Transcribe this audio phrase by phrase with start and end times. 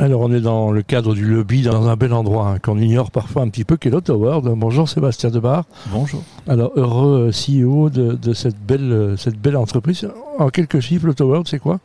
[0.00, 3.10] Alors on est dans le cadre du lobby, dans un bel endroit hein, qu'on ignore
[3.10, 4.16] parfois un petit peu, qui est l'Auto
[4.56, 5.64] Bonjour Sébastien Debar.
[5.92, 6.22] Bonjour.
[6.48, 10.08] Alors heureux euh, CEO de, cette, belle, euh, cette belle entreprise.
[10.38, 11.80] En quelques chiffres, l'Auto c'est quoi?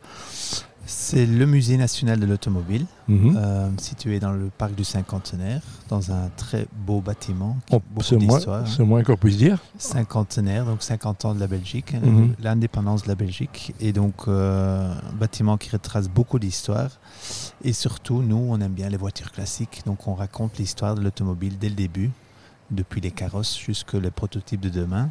[0.86, 3.36] C'est le musée national de l'automobile, mhm.
[3.36, 7.56] euh, situé dans le parc du Cinquantenaire, dans un très beau bâtiment.
[8.00, 9.58] C'est moins, c'est moins qu'on puisse dire.
[9.78, 12.34] Cinquantenaire, donc 50 ans de la Belgique, hein, mhm.
[12.40, 13.74] l'indépendance de la Belgique.
[13.80, 16.90] Et donc, euh, un bâtiment qui retrace beaucoup d'histoire.
[17.64, 19.82] Et surtout, nous, on aime bien les voitures classiques.
[19.86, 22.10] Donc, on raconte l'histoire de l'automobile dès le début,
[22.70, 25.10] depuis les carrosses jusqu'aux les prototypes de demain.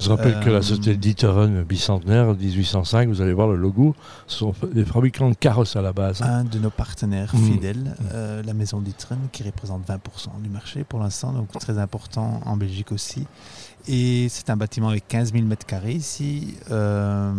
[0.00, 3.94] Je rappelle que la euh, société D'Itteren bicentenaire, 1805, vous allez voir le logo,
[4.26, 6.22] ce sont des fabricants de carrosses à la base.
[6.22, 7.52] Un de nos partenaires mmh.
[7.52, 12.40] fidèles, euh, la maison D'Itteren, qui représente 20% du marché pour l'instant, donc très important
[12.44, 13.26] en Belgique aussi.
[13.88, 16.54] Et c'est un bâtiment avec 15 000 mètres carrés ici.
[16.70, 17.32] Euh,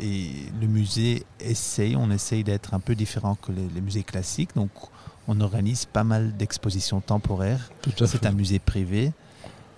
[0.00, 4.50] et le musée essaye, on essaye d'être un peu différent que les, musées classiques.
[4.56, 4.70] Donc
[5.28, 7.70] on organise pas mal d'expositions temporaires.
[8.06, 9.12] C'est un musée privé.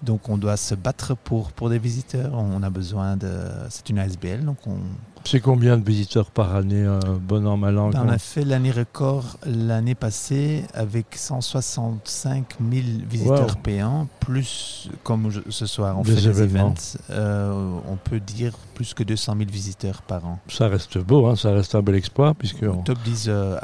[0.03, 2.33] Donc on doit se battre pour, pour des visiteurs.
[2.35, 3.31] On a besoin de.
[3.71, 4.77] C'est une ASBL, donc on.
[5.25, 6.87] C'est combien de visiteurs par année,
[7.21, 12.87] bon an, mal an ben, On a fait l'année record l'année passée avec 165 000
[13.09, 16.75] visiteurs payants, plus comme ce soir on fait des événements.
[17.11, 20.39] Euh, on peut dire plus que 200 000 visiteurs par an.
[20.49, 22.35] Ça reste beau, hein, ça reste un bel exploit.
[22.35, 23.59] Puisque Top 10 euh,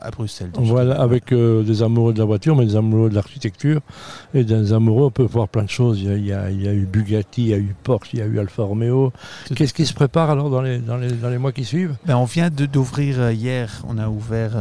[0.00, 0.50] à, Bruxelles.
[0.54, 3.80] Voilà, avec euh, des amoureux de la voiture, mais des amoureux de l'architecture.
[4.34, 6.00] Et des amoureux, on peut voir plein de choses.
[6.00, 8.62] Il y, a, eu Bugatti, il y a eu Porsche, il y a eu Alfa
[8.62, 9.12] Romeo.
[9.54, 11.96] Qu'est-ce qui se prépare alors dans les, dans les, dans les mois qui suivent?
[12.06, 14.52] Ben, On vient d'ouvrir euh, hier, on a ouvert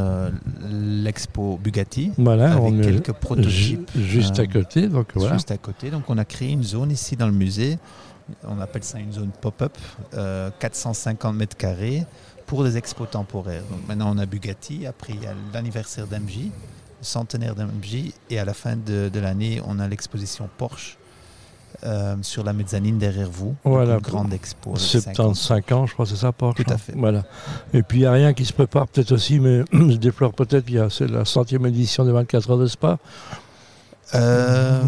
[0.69, 2.11] l'expo Bugatti.
[2.17, 3.89] Voilà, avec on quelques prototypes.
[3.95, 4.87] Juste à côté.
[4.87, 5.33] Donc, voilà.
[5.33, 5.89] Juste à côté.
[5.89, 7.77] Donc on a créé une zone ici dans le musée
[8.47, 9.77] on appelle ça une zone pop-up,
[10.59, 12.05] 450 euh, mètres carrés
[12.51, 13.63] pour des expos temporaires.
[13.71, 16.51] Donc maintenant on a Bugatti, après il y a l'anniversaire d'MJ, le
[16.99, 20.97] centenaire d'MJ, et à la fin de, l'année on a l'exposition Porsche.
[21.85, 23.55] Euh, sur la mezzanine derrière vous.
[23.63, 23.93] Voilà.
[23.93, 24.75] Une grande expo.
[24.75, 26.93] 75 ans, je crois, c'est ça, Porsche Tout à fait.
[26.95, 27.23] Voilà.
[27.73, 30.69] Et puis il n'y a rien qui se prépare peut-être aussi, mais je déplore peut-être,
[30.75, 32.99] a la centième édition des 24 heures de Spa.
[34.13, 34.81] Euh,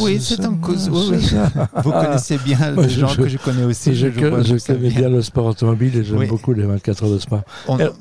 [0.00, 0.88] oui, c'est en cause.
[1.84, 3.94] Vous connaissez bien les gens que je connais aussi.
[3.94, 5.08] Je, connais bien.
[5.08, 7.44] le sport automobile et j'aime beaucoup les 24 heures de spa.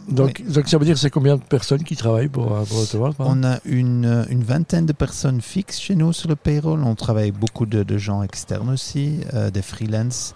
[0.09, 3.43] donc, donc, ça veut dire c'est combien de personnes qui travaillent pour, euh, pour On
[3.43, 6.83] a une, une, vingtaine de personnes fixes chez nous sur le payroll.
[6.83, 10.33] On travaille beaucoup de, de gens externes aussi, euh, des freelance.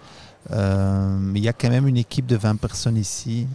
[0.50, 3.46] mais il y a quand même une équipe de 20 personnes ici.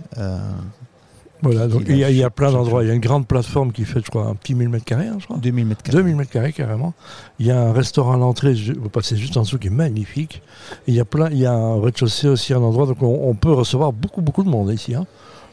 [1.42, 2.84] Voilà, donc il y, a, plein d'endroits.
[2.84, 5.08] Il y a une grande plateforme qui fait, je crois, un petit 1000 mètres carrés,
[5.08, 5.38] hein, je crois.
[5.38, 5.98] 2000 mètres carrés.
[5.98, 6.94] 2000 mètres carrés, carrément.
[7.40, 10.42] Il y a un restaurant à l'entrée, vous passez juste en dessous, qui est magnifique.
[10.88, 13.54] il y a plein, il y a un rez-de-chaussée aussi, un endroit, donc on, peut
[13.54, 14.96] recevoir beaucoup, beaucoup de monde ici.
[14.96, 15.06] Hein.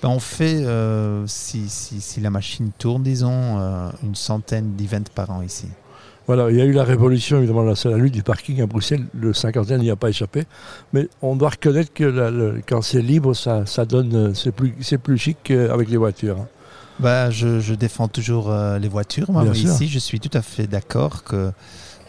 [0.02, 5.08] Ben, on fait, euh, si, si, si, la machine tourne, disons, euh, une centaine d'events
[5.14, 5.68] par an ici.
[6.26, 9.06] Voilà, il y a eu la révolution, évidemment, la, la lutte du parking à Bruxelles.
[9.14, 10.44] Le cinquantaine n'y a pas échappé.
[10.92, 15.38] Mais on doit reconnaître que quand c'est libre, ça, ça donne, c'est plus, plus chic
[15.44, 16.38] qu'avec les voitures.
[16.40, 16.48] Hein.
[16.98, 19.30] Bah, je, défends toujours euh, les voitures.
[19.30, 21.52] Moi, mais ici, je suis tout à fait d'accord que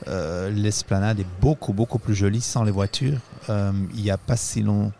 [0.08, 3.20] euh, l'esplanade est beaucoup, beaucoup plus jolie sans les voitures.
[3.50, 4.92] Euh, il n'y a pas si long,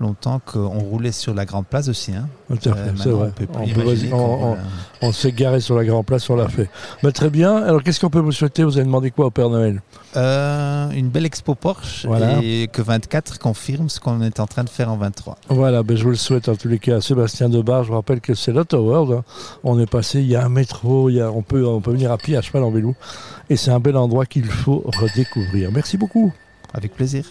[0.00, 2.12] longtemps qu'on roulait sur la Grande Place aussi.
[2.12, 2.28] Hein.
[5.02, 6.68] On, s'est garé sur la Grande Place, on l'a fait.
[7.02, 7.56] Bah, très bien.
[7.56, 8.64] Alors, qu'est-ce qu'on peut vous souhaiter?
[8.64, 9.82] Vous avez demandé quoi au Père Noël?
[10.16, 12.06] Euh, Une belle expo Porsche
[12.42, 15.36] et que 24 confirme ce qu'on est en train de faire en 23.
[15.48, 17.00] Voilà, ben, je vous le souhaite en tous les cas.
[17.00, 19.12] Sébastien Debar, je rappelle que c'est l'Auto World.
[19.12, 19.24] Hein.
[19.62, 21.92] On est passé, il y a un métro, il y a, on, peut, on peut
[21.92, 22.94] venir à pied, à cheval, en vélo.
[23.50, 25.70] Et c'est un bel endroit qu'il faut redécouvrir.
[25.72, 26.32] Merci beaucoup.
[26.72, 27.24] Avec plaisir.